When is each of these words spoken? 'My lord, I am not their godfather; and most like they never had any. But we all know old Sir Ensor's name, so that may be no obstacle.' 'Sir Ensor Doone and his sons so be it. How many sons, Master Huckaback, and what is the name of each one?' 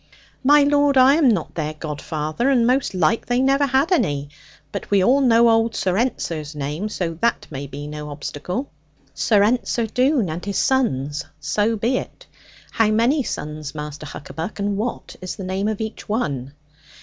'My 0.43 0.63
lord, 0.63 0.97
I 0.97 1.13
am 1.13 1.29
not 1.29 1.53
their 1.53 1.75
godfather; 1.75 2.49
and 2.49 2.65
most 2.65 2.95
like 2.95 3.27
they 3.27 3.39
never 3.39 3.67
had 3.67 3.91
any. 3.91 4.29
But 4.71 4.89
we 4.89 5.03
all 5.03 5.21
know 5.21 5.47
old 5.47 5.75
Sir 5.75 5.95
Ensor's 5.95 6.55
name, 6.55 6.89
so 6.89 7.19
that 7.21 7.45
may 7.51 7.67
be 7.67 7.85
no 7.85 8.09
obstacle.' 8.09 8.71
'Sir 9.13 9.43
Ensor 9.43 9.85
Doone 9.85 10.27
and 10.31 10.43
his 10.43 10.57
sons 10.57 11.25
so 11.39 11.75
be 11.75 11.97
it. 11.99 12.25
How 12.71 12.87
many 12.89 13.21
sons, 13.21 13.75
Master 13.75 14.07
Huckaback, 14.07 14.57
and 14.57 14.75
what 14.75 15.17
is 15.21 15.35
the 15.35 15.43
name 15.43 15.67
of 15.67 15.79
each 15.79 16.09
one?' 16.09 16.53